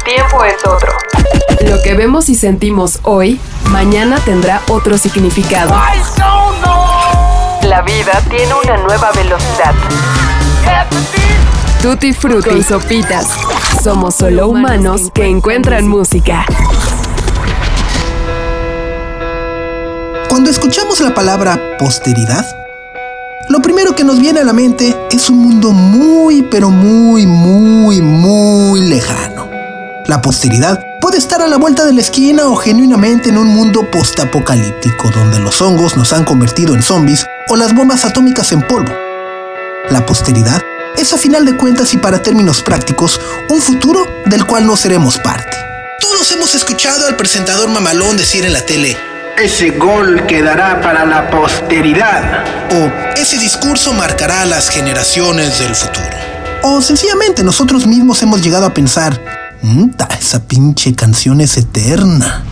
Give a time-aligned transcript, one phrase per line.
[0.00, 0.92] El tiempo es otro.
[1.68, 3.38] Lo que vemos y sentimos hoy,
[3.70, 5.74] mañana tendrá otro significado.
[7.62, 9.74] La vida tiene una nueva velocidad.
[11.82, 13.26] Tutti Frutti y Sopitas.
[13.82, 16.46] Somos solo humanos que encuentran música.
[20.28, 22.46] Cuando escuchamos la palabra posteridad,
[23.48, 28.00] lo primero que nos viene a la mente es un mundo muy, pero muy, muy,
[28.00, 29.59] muy lejano.
[30.10, 33.88] La posteridad puede estar a la vuelta de la esquina o genuinamente en un mundo
[33.92, 38.92] postapocalíptico donde los hongos nos han convertido en zombies o las bombas atómicas en polvo.
[39.88, 40.60] La posteridad
[40.96, 45.16] es a final de cuentas y para términos prácticos un futuro del cual no seremos
[45.16, 45.56] parte.
[46.00, 48.96] Todos hemos escuchado al presentador mamalón decir en la tele,
[49.40, 52.44] ese gol quedará para la posteridad.
[52.72, 56.16] O ese discurso marcará a las generaciones del futuro.
[56.62, 59.29] O sencillamente nosotros mismos hemos llegado a pensar, "Mm, ta,
[60.20, 62.44] esa pinche canción es eterna.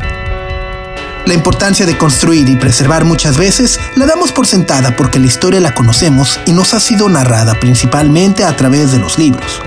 [1.26, 5.60] La importancia de construir y preservar muchas veces la damos por sentada porque la historia
[5.60, 9.60] la conocemos y nos ha sido narrada principalmente a través de los libros.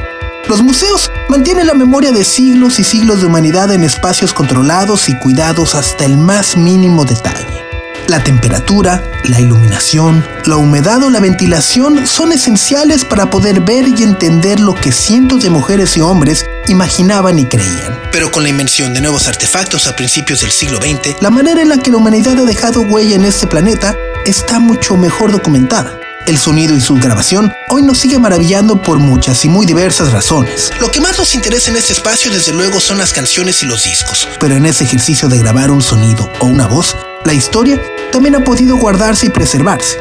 [0.50, 5.18] Los museos mantienen la memoria de siglos y siglos de humanidad en espacios controlados y
[5.20, 7.71] cuidados hasta el más mínimo detalle.
[8.08, 14.04] La temperatura, la iluminación, la humedad o la ventilación son esenciales para poder ver y
[14.04, 18.00] entender lo que cientos de mujeres y hombres imaginaban y creían.
[18.12, 21.70] Pero con la invención de nuevos artefactos a principios del siglo XX, la manera en
[21.70, 23.96] la que la humanidad ha dejado huella en este planeta
[24.26, 25.98] está mucho mejor documentada.
[26.28, 30.72] El sonido y su grabación hoy nos sigue maravillando por muchas y muy diversas razones.
[30.80, 33.84] Lo que más nos interesa en este espacio desde luego son las canciones y los
[33.84, 36.96] discos, pero en ese ejercicio de grabar un sonido o una voz,
[37.26, 39.98] la historia también ha podido guardarse y preservarse.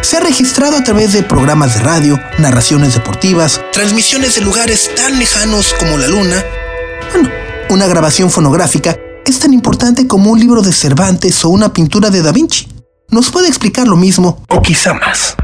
[0.00, 5.18] Se ha registrado a través de programas de radio, narraciones deportivas, transmisiones de lugares tan
[5.18, 6.42] lejanos como la luna.
[7.12, 7.30] Bueno,
[7.70, 12.22] una grabación fonográfica es tan importante como un libro de Cervantes o una pintura de
[12.22, 12.68] Da Vinci.
[13.10, 15.36] Nos puede explicar lo mismo o quizá más.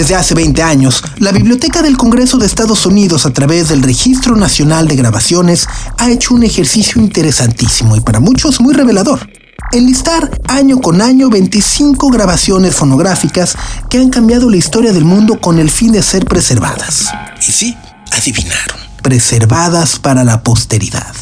[0.00, 4.34] Desde hace 20 años, la Biblioteca del Congreso de Estados Unidos, a través del Registro
[4.34, 5.68] Nacional de Grabaciones,
[5.98, 9.28] ha hecho un ejercicio interesantísimo y para muchos muy revelador.
[9.72, 13.58] Enlistar año con año 25 grabaciones fonográficas
[13.90, 17.10] que han cambiado la historia del mundo con el fin de ser preservadas.
[17.46, 17.76] Y sí,
[18.10, 21.14] adivinaron, preservadas para la posteridad.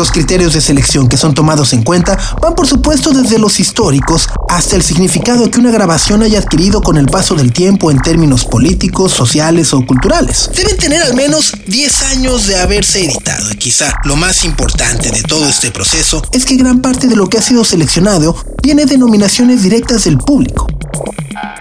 [0.00, 4.30] Los criterios de selección que son tomados en cuenta van por supuesto desde los históricos
[4.48, 8.46] hasta el significado que una grabación haya adquirido con el paso del tiempo en términos
[8.46, 10.48] políticos, sociales o culturales.
[10.56, 15.22] Deben tener al menos 10 años de haberse editado y quizá lo más importante de
[15.22, 18.96] todo este proceso es que gran parte de lo que ha sido seleccionado viene de
[18.96, 20.66] nominaciones directas del público.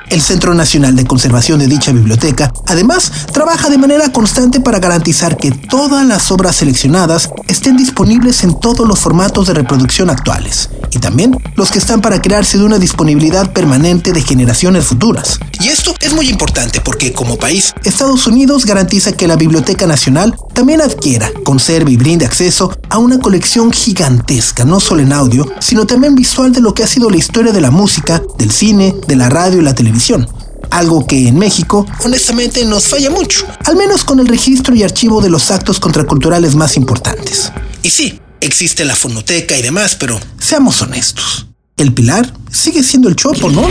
[0.10, 5.38] El Centro Nacional de Conservación de dicha biblioteca, además, trabaja de manera constante para garantizar
[5.38, 10.98] que todas las obras seleccionadas estén disponibles en todos los formatos de reproducción actuales, y
[10.98, 15.40] también los que están para crearse de una disponibilidad permanente de generaciones futuras.
[15.60, 20.36] Y esto es muy importante porque, como país, Estados Unidos garantiza que la Biblioteca Nacional
[20.60, 25.88] también adquiera, conserve y brinde acceso a una colección gigantesca, no solo en audio, sino
[25.88, 29.16] también visual de lo que ha sido la historia de la música, del cine, de
[29.16, 30.28] la radio y la televisión
[30.70, 35.22] algo que en México, honestamente, nos falla mucho, al menos con el registro y archivo
[35.22, 37.54] de los actos contraculturales más importantes.
[37.82, 41.49] Y sí, existe la fonoteca y demás, pero seamos honestos.
[41.80, 43.62] El Pilar sigue siendo el Chopo, ¿no?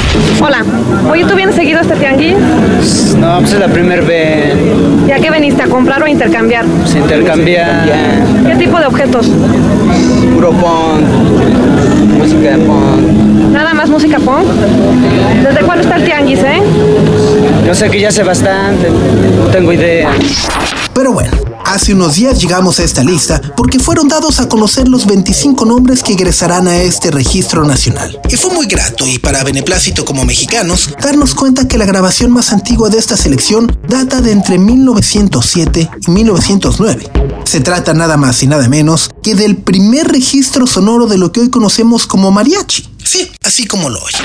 [0.41, 0.64] Hola.
[1.10, 2.36] Oye, ¿tú vienes seguido a este tianguis?
[3.19, 4.55] No, pues es la primera vez.
[5.06, 5.62] ¿Y a qué veniste?
[5.62, 6.64] ¿A comprar o a intercambiar?
[6.87, 7.84] Se intercambia
[8.46, 9.26] ¿Qué tipo de objetos?
[10.34, 11.02] puro punk,
[12.16, 13.52] música de punk.
[13.52, 14.46] Nada más música punk.
[15.44, 16.62] ¿Desde cuándo está el tianguis, eh?
[17.66, 18.88] Yo sé que ya sé bastante,
[19.38, 20.08] no tengo idea.
[20.94, 21.31] Pero bueno,
[21.69, 26.03] hace unos días llegamos a esta lista porque fueron dados a conocer los 25 nombres
[26.03, 28.20] que ingresarán a este registro nacional.
[28.29, 32.53] Y fue muy grato y para beneplácito como mexicanos, darnos cuenta que la grabación más
[32.53, 37.11] antigua de esta selección data de entre 1907 y 1909.
[37.44, 41.41] Se trata nada más y nada menos que del primer registro sonoro de lo que
[41.41, 42.88] hoy conocemos como mariachi.
[43.05, 44.19] Sí, así como lo oye.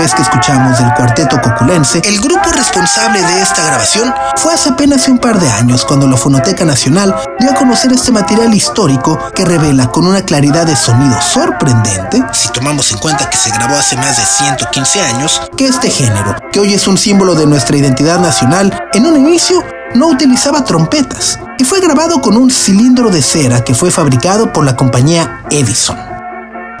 [0.00, 5.06] Vez que escuchamos del cuarteto coculense, el grupo responsable de esta grabación fue hace apenas
[5.08, 9.44] un par de años cuando la Fonoteca Nacional dio a conocer este material histórico que
[9.44, 13.96] revela con una claridad de sonido sorprendente, si tomamos en cuenta que se grabó hace
[13.96, 18.20] más de 115 años, que este género, que hoy es un símbolo de nuestra identidad
[18.20, 19.62] nacional, en un inicio
[19.94, 24.64] no utilizaba trompetas y fue grabado con un cilindro de cera que fue fabricado por
[24.64, 25.98] la compañía Edison.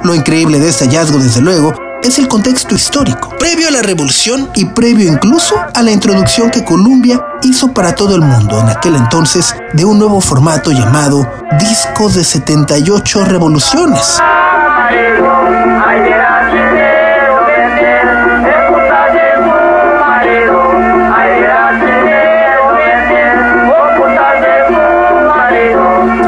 [0.04, 4.50] Lo increíble de este hallazgo, desde luego, es el contexto histórico, previo a la revolución
[4.54, 8.96] y previo incluso a la introducción que Columbia hizo para todo el mundo en aquel
[8.96, 14.18] entonces de un nuevo formato llamado Discos de 78 Revoluciones.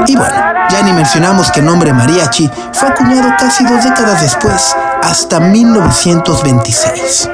[0.06, 0.34] Y bueno,
[0.68, 7.28] ya ni mencionamos que el nombre mariachi fue acuñado casi dos décadas después, hasta 1926.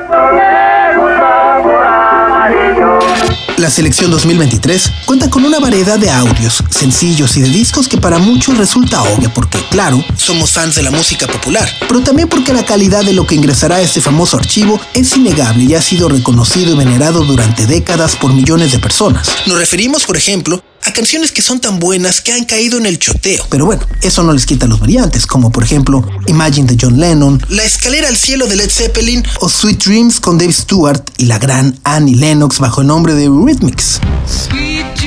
[3.58, 8.18] La selección 2023 cuenta con una variedad de audios, sencillos y de discos que para
[8.18, 12.64] muchos resulta obvia porque, claro, somos fans de la música popular, pero también porque la
[12.64, 16.72] calidad de lo que ingresará a este famoso archivo es innegable y ha sido reconocido
[16.72, 19.28] y venerado durante décadas por millones de personas.
[19.46, 22.98] Nos referimos, por ejemplo, a canciones que son tan buenas que han caído en el
[22.98, 23.44] choteo.
[23.50, 27.42] Pero bueno, eso no les quita los variantes, como por ejemplo Imagine de John Lennon,
[27.50, 31.38] La escalera al cielo de Led Zeppelin o Sweet Dreams con Dave Stewart y la
[31.38, 34.00] gran Annie Lennox bajo el nombre de Rhythmics.
[34.26, 34.97] Sweet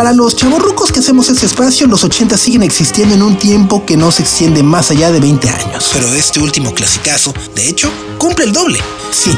[0.00, 3.98] Para los chavorrucos que hacemos este espacio, los 80 siguen existiendo en un tiempo que
[3.98, 5.90] no se extiende más allá de 20 años.
[5.92, 8.80] Pero este último clasicazo, de hecho, cumple el doble.
[9.12, 9.30] Sí.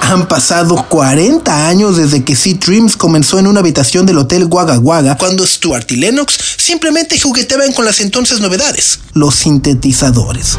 [0.00, 4.78] Han pasado 40 años desde que Sea Dreams comenzó en una habitación del Hotel Wagga
[4.78, 10.56] Wagga cuando Stuart y Lennox simplemente jugueteaban con las entonces novedades, los sintetizadores.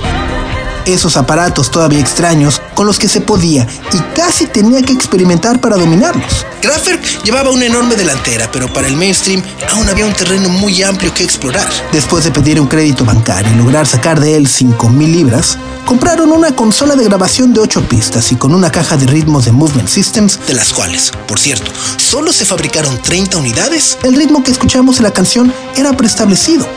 [0.86, 5.78] Esos aparatos todavía extraños con los que se podía y casi tenía que experimentar para
[5.78, 6.46] dominarlos.
[6.62, 9.42] Kraftwerk llevaba una enorme delantera, pero para el mainstream
[9.74, 11.68] aún había un terreno muy amplio que explorar.
[11.92, 16.32] Después de pedir un crédito bancario y lograr sacar de él 5 mil libras, compraron
[16.32, 19.90] una consola de grabación de 8 pistas y con una caja de ritmos de Movement
[19.90, 24.98] Systems, de las cuales, por cierto, solo se fabricaron 30 unidades, el ritmo que escuchamos
[24.98, 26.68] en la canción era preestablecido,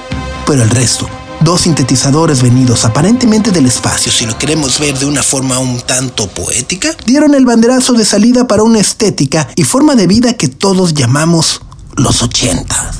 [0.46, 1.08] pero el resto
[1.44, 6.28] dos sintetizadores venidos aparentemente del espacio, si lo queremos ver de una forma un tanto
[6.28, 10.94] poética, dieron el banderazo de salida para una estética y forma de vida que todos
[10.94, 11.60] llamamos
[11.96, 12.92] los 80.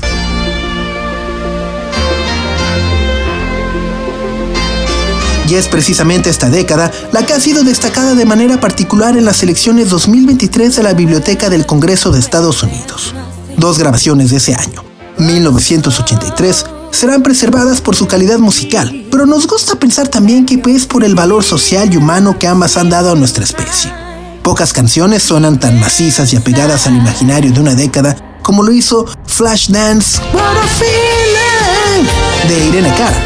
[5.47, 9.43] Y es precisamente esta década la que ha sido destacada de manera particular en las
[9.43, 13.13] elecciones 2023 de la Biblioteca del Congreso de Estados Unidos.
[13.57, 14.83] Dos grabaciones de ese año,
[15.17, 21.03] 1983, serán preservadas por su calidad musical, pero nos gusta pensar también que es por
[21.03, 23.91] el valor social y humano que ambas han dado a nuestra especie.
[24.43, 29.05] Pocas canciones suenan tan macizas y apegadas al imaginario de una década como lo hizo
[29.25, 30.21] Flashdance
[32.47, 33.17] de Irene Cara.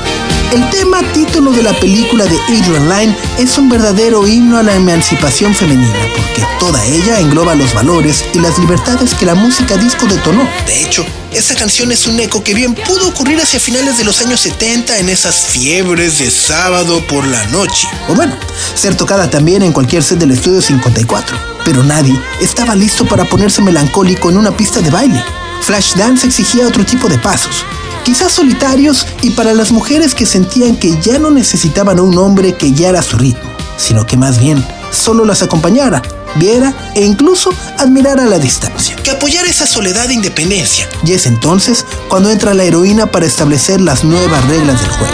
[0.53, 4.75] El tema título de la película de Adrian Lyne es un verdadero himno a la
[4.75, 10.05] emancipación femenina, porque toda ella engloba los valores y las libertades que la música disco
[10.05, 10.47] detonó.
[10.65, 11.05] De hecho,
[11.37, 14.97] esa canción es un eco que bien pudo ocurrir hacia finales de los años 70
[14.97, 17.87] en esas fiebres de sábado por la noche.
[18.09, 18.35] O bueno,
[18.73, 21.37] ser tocada también en cualquier set del estudio 54.
[21.63, 25.23] Pero nadie estaba listo para ponerse melancólico en una pista de baile.
[25.61, 27.63] Flashdance exigía otro tipo de pasos,
[28.03, 32.55] quizás solitarios y para las mujeres que sentían que ya no necesitaban a un hombre
[32.55, 36.01] que guiara su ritmo, sino que más bien solo las acompañara,
[36.35, 38.95] viera e incluso admirara a la distancia.
[38.97, 40.87] Que apoyara esa soledad de independencia.
[41.05, 45.13] Y es entonces cuando entra la heroína para establecer las nuevas reglas del juego.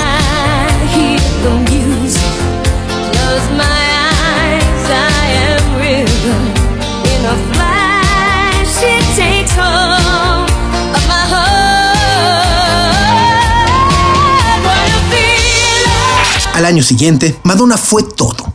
[16.53, 18.52] Al año siguiente, Madonna fue todo.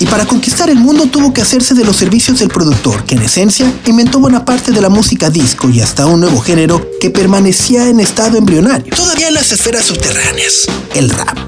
[0.00, 3.22] Y para conquistar el mundo tuvo que hacerse de los servicios del productor, que en
[3.22, 7.88] esencia inventó buena parte de la música disco y hasta un nuevo género que permanecía
[7.88, 11.38] en estado embrionario, todavía en las esferas subterráneas, el rap.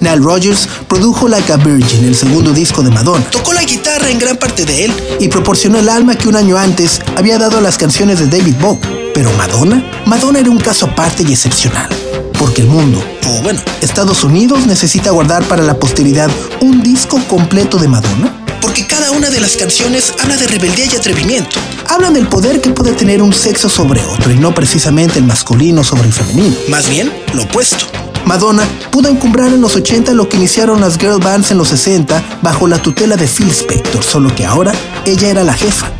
[0.00, 3.24] Nile Rodgers produjo Like a Virgin, el segundo disco de Madonna.
[3.30, 6.58] Tocó la guitarra en gran parte de él y proporcionó el alma que un año
[6.58, 9.12] antes había dado a las canciones de David Bowie.
[9.14, 11.88] Pero Madonna, Madonna era un caso aparte y excepcional.
[12.38, 17.78] Porque el mundo, o bueno, Estados Unidos necesita guardar para la posteridad un disco completo
[17.78, 21.60] de Madonna porque cada una de las canciones habla de rebeldía y atrevimiento.
[21.90, 25.84] Hablan del poder que puede tener un sexo sobre otro y no precisamente el masculino
[25.84, 26.56] sobre el femenino.
[26.68, 27.84] Más bien, lo opuesto.
[28.24, 32.22] Madonna pudo encumbrar en los 80 lo que iniciaron las girl bands en los 60
[32.40, 34.72] bajo la tutela de Phil Spector, solo que ahora
[35.04, 35.90] ella era la jefa.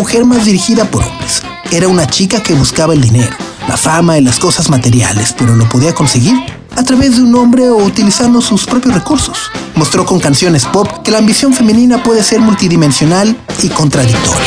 [0.00, 3.36] Mujer más dirigida por hombres, era una chica que buscaba el dinero,
[3.68, 6.38] la fama y las cosas materiales, pero lo podía conseguir
[6.74, 9.36] a través de un hombre o utilizando sus propios recursos.
[9.74, 14.40] Mostró con canciones pop que la ambición femenina puede ser multidimensional y contradictoria.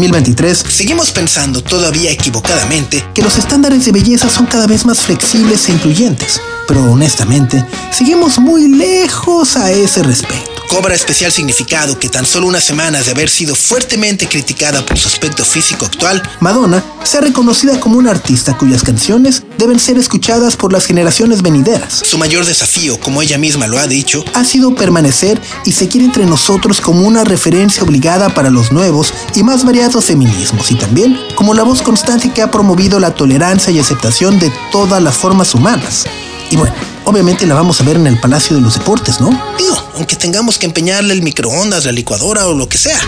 [0.00, 5.68] 2023, seguimos pensando todavía equivocadamente que los estándares de belleza son cada vez más flexibles
[5.68, 10.59] e incluyentes, pero honestamente, seguimos muy lejos a ese respecto.
[10.70, 15.08] Cobra especial significado que tan solo unas semanas de haber sido fuertemente criticada por su
[15.08, 20.72] aspecto físico actual, Madonna sea reconocida como una artista cuyas canciones deben ser escuchadas por
[20.72, 22.02] las generaciones venideras.
[22.04, 26.24] Su mayor desafío, como ella misma lo ha dicho, ha sido permanecer y seguir entre
[26.24, 31.52] nosotros como una referencia obligada para los nuevos y más variados feminismos y también como
[31.52, 36.06] la voz constante que ha promovido la tolerancia y aceptación de todas las formas humanas.
[36.48, 36.72] Y bueno,
[37.06, 39.30] obviamente la vamos a ver en el Palacio de los Deportes, ¿no?
[39.58, 42.98] Digo, aunque tengamos que empeñarle el microondas, la licuadora o lo que sea.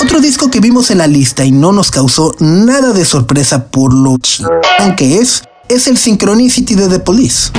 [0.00, 3.92] Otro disco que vimos en la lista y no nos causó nada de sorpresa por
[3.92, 7.50] lo chingón que es, es el Synchronicity de The Police.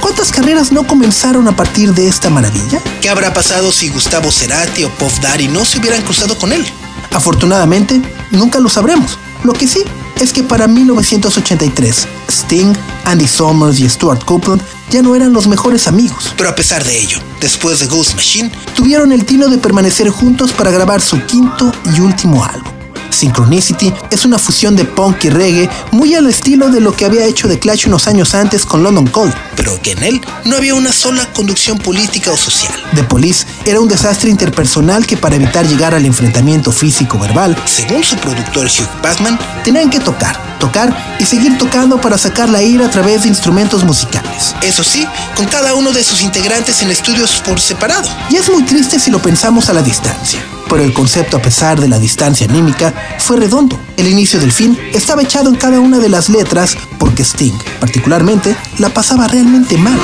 [0.00, 2.82] ¿Cuántas carreras no comenzaron a partir de esta maravilla?
[3.00, 6.66] ¿Qué habrá pasado si Gustavo Cerati o Puff Daddy no se hubieran cruzado con él?
[7.12, 9.16] Afortunadamente, nunca lo sabremos.
[9.44, 9.84] Lo que sí
[10.20, 12.72] es que para 1983, Sting,
[13.04, 16.34] Andy Summers y Stuart Copeland ya no eran los mejores amigos.
[16.36, 20.52] Pero a pesar de ello, después de Ghost Machine, tuvieron el tino de permanecer juntos
[20.52, 22.77] para grabar su quinto y último álbum.
[23.10, 27.24] Synchronicity es una fusión de punk y reggae muy al estilo de lo que había
[27.24, 30.74] hecho The Clash unos años antes con London Calling, pero que en él no había
[30.74, 32.72] una sola conducción política o social.
[32.94, 38.16] The Police era un desastre interpersonal que para evitar llegar al enfrentamiento físico-verbal, según su
[38.16, 42.90] productor Hugh Backman, tenían que tocar, tocar y seguir tocando para sacar la ira a
[42.90, 44.54] través de instrumentos musicales.
[44.62, 48.08] Eso sí, con cada uno de sus integrantes en estudios por separado.
[48.30, 51.80] Y es muy triste si lo pensamos a la distancia pero el concepto a pesar
[51.80, 53.78] de la distancia anímica fue redondo.
[53.96, 58.56] El inicio del fin estaba echado en cada una de las letras porque Sting, particularmente,
[58.78, 59.98] la pasaba realmente mal.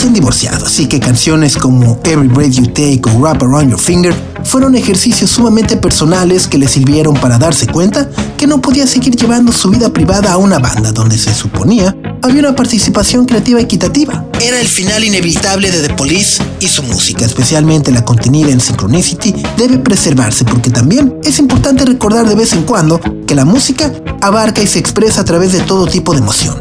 [0.00, 4.14] Recién divorciado, así que canciones como Every Breath You Take o Wrap Around Your Finger
[4.44, 9.52] fueron ejercicios sumamente personales que le sirvieron para darse cuenta que no podía seguir llevando
[9.52, 14.24] su vida privada a una banda donde se suponía había una participación creativa equitativa.
[14.40, 19.34] Era el final inevitable de The Police y su música, especialmente la contenida en Synchronicity,
[19.58, 23.92] debe preservarse porque también es importante recordar de vez en cuando que la música
[24.22, 26.56] abarca y se expresa a través de todo tipo de emoción.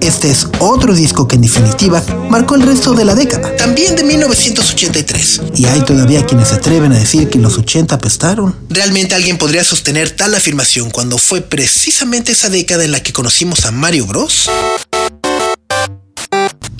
[0.00, 3.54] este es otro disco que en definitiva marcó el resto de la década.
[3.56, 5.42] También de 1983.
[5.56, 8.54] Y hay todavía quienes se atreven a decir que los 80 apestaron.
[8.68, 13.64] Realmente alguien podría sostener tal afirmación cuando fue precisamente esa década en la que conocimos
[13.66, 14.50] a Mario Bros.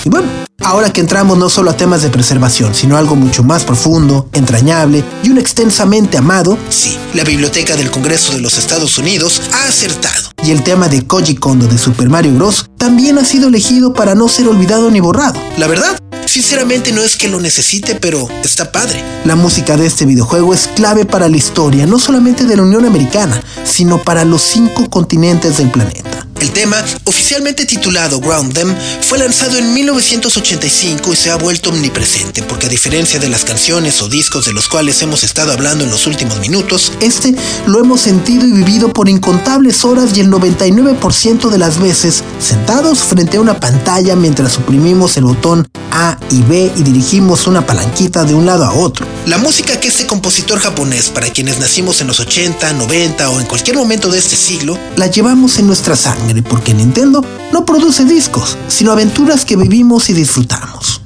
[0.04, 0.28] Y bueno,
[0.62, 5.02] ahora que entramos no solo a temas de preservación, sino algo mucho más profundo, entrañable
[5.24, 10.25] y un extensamente amado, sí, la Biblioteca del Congreso de los Estados Unidos ha acertado
[10.42, 12.70] y el tema de Koji Kondo de Super Mario Bros.
[12.76, 15.40] también ha sido elegido para no ser olvidado ni borrado.
[15.56, 19.02] La verdad, sinceramente no es que lo necesite, pero está padre.
[19.24, 22.84] La música de este videojuego es clave para la historia, no solamente de la Unión
[22.84, 26.25] Americana, sino para los cinco continentes del planeta.
[26.40, 32.42] El tema, oficialmente titulado Ground Them, fue lanzado en 1985 y se ha vuelto omnipresente,
[32.42, 35.90] porque a diferencia de las canciones o discos de los cuales hemos estado hablando en
[35.90, 37.34] los últimos minutos, este
[37.66, 42.98] lo hemos sentido y vivido por incontables horas y el 99% de las veces sentados
[42.98, 48.24] frente a una pantalla mientras suprimimos el botón A y B y dirigimos una palanquita
[48.24, 49.06] de un lado a otro.
[49.24, 53.46] La música que este compositor japonés, para quienes nacimos en los 80, 90 o en
[53.46, 58.56] cualquier momento de este siglo, la llevamos en nuestra sangre porque Nintendo no produce discos,
[58.68, 61.02] sino aventuras que vivimos y disfrutamos.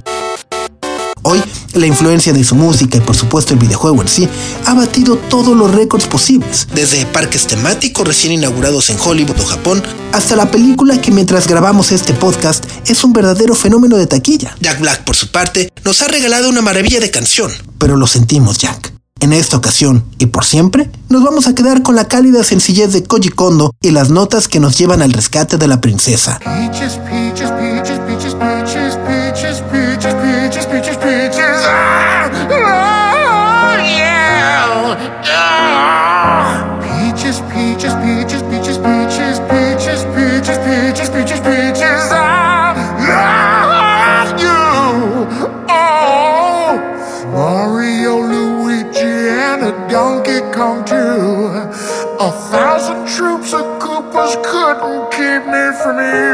[1.22, 1.42] Hoy,
[1.74, 4.28] la influencia de su música y por supuesto el videojuego en sí
[4.64, 9.82] ha batido todos los récords posibles, desde parques temáticos recién inaugurados en Hollywood o Japón,
[10.12, 14.56] hasta la película que mientras grabamos este podcast es un verdadero fenómeno de taquilla.
[14.60, 18.58] Jack Black, por su parte, nos ha regalado una maravilla de canción, pero lo sentimos,
[18.58, 18.89] Jack.
[19.20, 23.04] En esta ocasión, y por siempre, nos vamos a quedar con la cálida sencillez de
[23.04, 26.40] Koji Kondo y las notas que nos llevan al rescate de la princesa.
[52.22, 56.29] A thousand troops of Koopas couldn't keep me from you.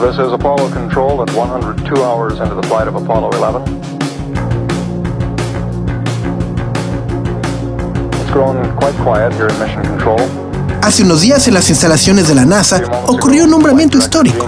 [0.00, 3.62] This is Apollo Control at 102 hours into the flight of Apollo 11.
[8.20, 10.18] It's grown quite quiet here in Mission Control.
[10.82, 14.46] Hace unos días en las instalaciones de la NASA ocurrió un nombramiento histórico.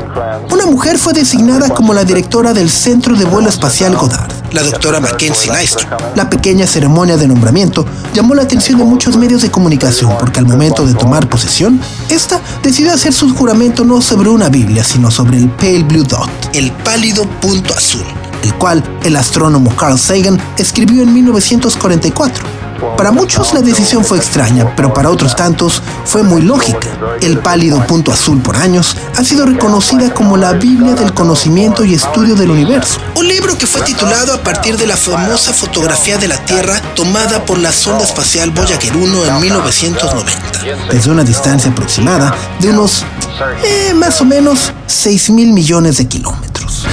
[0.51, 5.01] Una mujer fue designada como la directora del Centro de Vuelo Espacial Goddard, la doctora
[5.01, 5.89] Mackenzie Lystrom.
[6.15, 10.47] La pequeña ceremonia de nombramiento llamó la atención de muchos medios de comunicación porque al
[10.47, 15.39] momento de tomar posesión, esta decidió hacer su juramento no sobre una Biblia, sino sobre
[15.39, 18.05] el Pale Blue Dot, el pálido punto azul,
[18.43, 22.62] el cual el astrónomo Carl Sagan escribió en 1944.
[22.97, 26.89] Para muchos la decisión fue extraña, pero para otros tantos fue muy lógica.
[27.21, 31.95] El pálido punto azul por años ha sido reconocida como la Biblia del conocimiento y
[31.95, 32.99] estudio del universo.
[33.15, 37.45] Un libro que fue titulado a partir de la famosa fotografía de la Tierra tomada
[37.45, 43.05] por la sonda espacial Voyager 1 en 1990, desde una distancia aproximada de unos,
[43.65, 46.87] eh, más o menos, 6 mil millones de kilómetros.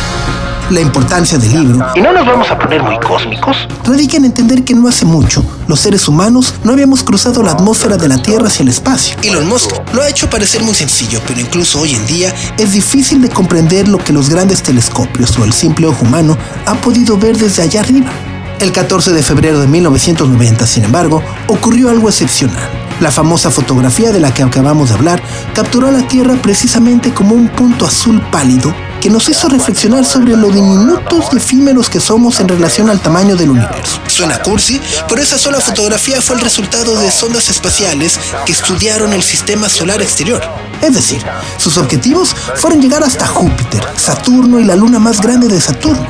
[0.69, 4.63] La importancia del libro, y no nos vamos a poner muy cósmicos, radica en entender
[4.63, 8.47] que no hace mucho los seres humanos no habíamos cruzado la atmósfera de la Tierra
[8.47, 9.15] hacia el espacio.
[9.23, 13.19] Elon Musk lo ha hecho parecer muy sencillo, pero incluso hoy en día es difícil
[13.21, 17.35] de comprender lo que los grandes telescopios o el simple ojo humano ha podido ver
[17.35, 18.11] desde allá arriba.
[18.59, 22.69] El 14 de febrero de 1990, sin embargo, ocurrió algo excepcional.
[22.99, 25.21] La famosa fotografía de la que acabamos de hablar
[25.53, 30.35] capturó a la Tierra precisamente como un punto azul pálido que nos hizo reflexionar sobre
[30.35, 33.99] lo diminutos y efímeros que somos en relación al tamaño del universo.
[34.07, 39.23] Suena cursi, pero esa sola fotografía fue el resultado de sondas espaciales que estudiaron el
[39.23, 40.41] sistema solar exterior.
[40.81, 41.23] Es decir,
[41.57, 46.07] sus objetivos fueron llegar hasta Júpiter, Saturno y la luna más grande de Saturno.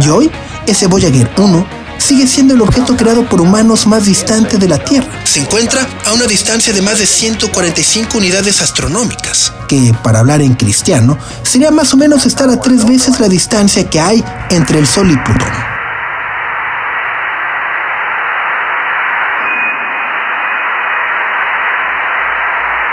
[0.00, 0.30] Y hoy,
[0.66, 5.08] ese Voyager 1 sigue siendo el objeto creado por humanos más distante de la Tierra.
[5.24, 10.54] Se encuentra a una distancia de más de 145 unidades astronómicas, que, para hablar en
[10.54, 14.86] cristiano, sería más o menos estar a tres veces la distancia que hay entre el
[14.86, 15.48] Sol y Plutón.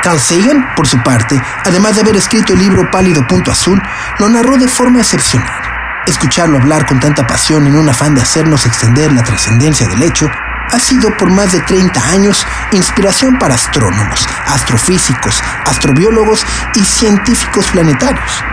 [0.04, 3.82] Carl Sagan, por su parte, además de haber escrito el libro Pálido Punto Azul,
[4.20, 5.79] lo narró de forma excepcional.
[6.10, 10.28] Escucharlo hablar con tanta pasión en un afán de hacernos extender la trascendencia del hecho
[10.72, 16.44] ha sido por más de 30 años inspiración para astrónomos, astrofísicos, astrobiólogos
[16.74, 18.44] y científicos planetarios.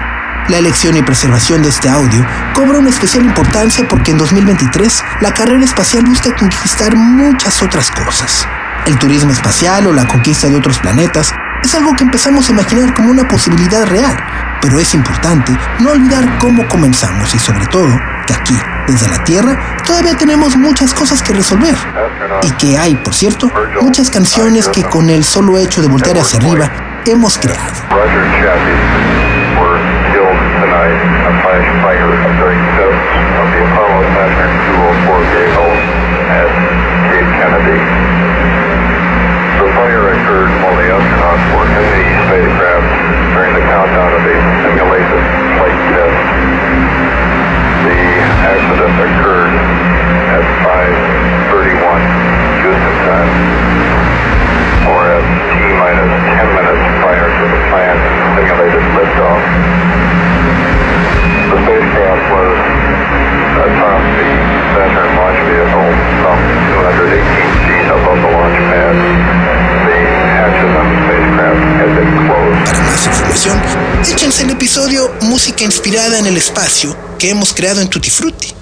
[0.49, 5.33] La elección y preservación de este audio cobra una especial importancia porque en 2023 la
[5.33, 8.47] carrera espacial busca conquistar muchas otras cosas.
[8.85, 12.92] El turismo espacial o la conquista de otros planetas es algo que empezamos a imaginar
[12.92, 14.14] como una posibilidad real,
[14.61, 17.88] pero es importante no olvidar cómo comenzamos y sobre todo
[18.27, 21.77] que aquí, desde la Tierra, todavía tenemos muchas cosas que resolver.
[22.42, 26.38] Y que hay, por cierto, muchas canciones que con el solo hecho de voltear hacia
[26.38, 26.71] arriba
[27.07, 27.75] hemos creado.
[75.67, 78.55] Inspirada en el espacio que hemos creado en Tutti Frutti.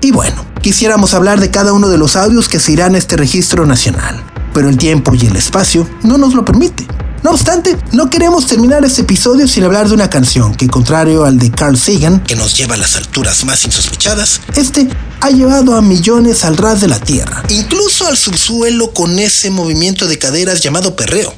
[0.00, 3.16] Y bueno, quisiéramos hablar de cada uno de los audios que se irán a este
[3.16, 6.86] registro nacional, pero el tiempo y el espacio no nos lo permite.
[7.22, 11.38] No obstante, no queremos terminar este episodio sin hablar de una canción que, contrario al
[11.38, 14.88] de Carl Sagan, que nos lleva a las alturas más insospechadas, este
[15.20, 20.06] ha llevado a millones al ras de la tierra, incluso al subsuelo con ese movimiento
[20.06, 21.32] de caderas llamado perreo.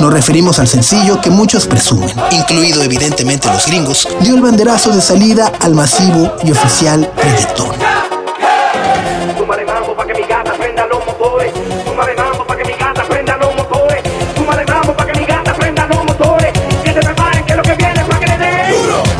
[0.00, 5.00] Nos referimos al sencillo que muchos presumen, incluido evidentemente los gringos, dio el banderazo de
[5.02, 7.70] salida al masivo y oficial reggaetón.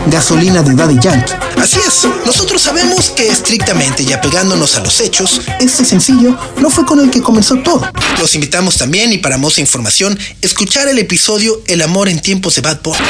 [0.07, 1.50] Gasolina de Daddy Yankee.
[1.71, 6.85] Así es, nosotros sabemos que estrictamente y apegándonos a los hechos, este sencillo no fue
[6.85, 7.89] con el que comenzó todo.
[8.19, 12.63] Los invitamos también y para más información, escuchar el episodio El amor en tiempos de
[12.63, 13.07] Bad gasolina.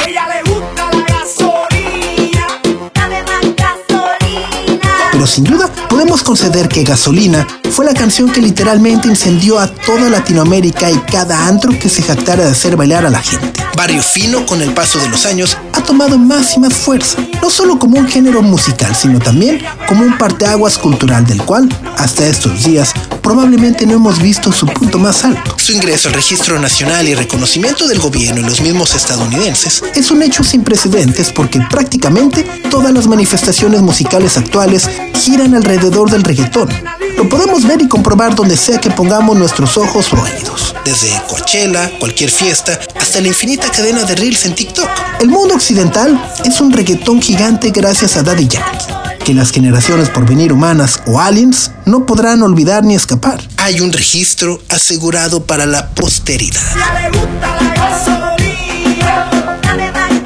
[5.11, 10.07] Pero sin duda podemos conceder que Gasolina fue la canción que literalmente incendió a toda
[10.07, 13.61] Latinoamérica y cada antro que se jactara de hacer bailar a la gente.
[13.75, 15.57] Barrio Fino, con el paso de los años,
[15.91, 20.17] tomado más y más fuerza, no solo como un género musical, sino también como un
[20.17, 22.93] parteaguas cultural del cual, hasta estos días,
[23.31, 25.55] probablemente no hemos visto su punto más alto.
[25.57, 30.21] Su ingreso al registro nacional y reconocimiento del gobierno y los mismos estadounidenses es un
[30.21, 36.67] hecho sin precedentes porque prácticamente todas las manifestaciones musicales actuales giran alrededor del reggaetón.
[37.15, 40.75] Lo podemos ver y comprobar donde sea que pongamos nuestros ojos o oídos.
[40.83, 44.89] Desde Coachella, cualquier fiesta, hasta la infinita cadena de reels en TikTok.
[45.21, 50.25] El mundo occidental es un reggaetón gigante gracias a Daddy Yankee, que las generaciones por
[50.25, 53.41] venir humanas o aliens no podrán olvidar ni escapar.
[53.57, 56.61] Hay un registro asegurado para la posteridad.
[56.75, 59.29] Ella le gusta la gasolina.
[59.61, 60.20] Dame más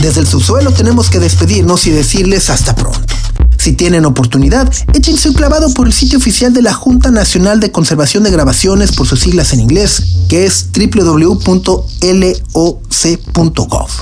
[0.00, 3.09] Desde el subsuelo tenemos que despedirnos y decirles hasta pronto.
[3.60, 7.70] Si tienen oportunidad, échense un clavado por el sitio oficial de la Junta Nacional de
[7.70, 11.60] Conservación de Grabaciones por sus siglas en inglés, que es www.loc.gov.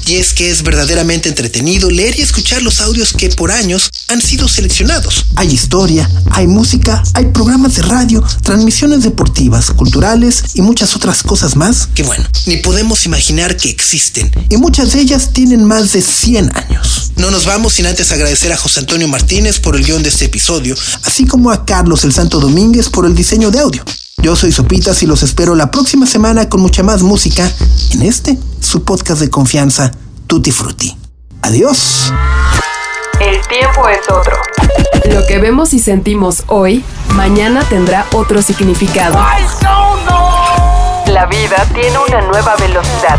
[0.07, 4.23] Y es que es verdaderamente entretenido leer y escuchar los audios que por años han
[4.23, 5.27] sido seleccionados.
[5.35, 11.57] Hay historia, hay música, hay programas de radio, transmisiones deportivas, culturales y muchas otras cosas
[11.57, 14.31] más que bueno, ni podemos imaginar que existen.
[14.51, 17.11] Y muchas de ellas tienen más de 100 años.
[17.17, 20.27] No nos vamos sin antes agradecer a José Antonio Martínez por el guion de este
[20.27, 23.83] episodio, así como a Carlos el Santo Domínguez por el diseño de audio.
[24.19, 27.51] Yo soy Sopitas y los espero la próxima semana con mucha más música
[27.93, 29.91] en este, su podcast de confianza,
[30.27, 30.95] Tutti Frutti.
[31.41, 32.13] Adiós.
[33.21, 34.37] El tiempo es otro.
[35.15, 36.85] Lo que vemos y sentimos hoy,
[37.15, 39.19] mañana tendrá otro significado.
[41.07, 43.19] La vida tiene una nueva velocidad.